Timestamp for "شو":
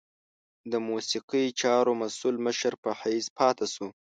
3.73-3.87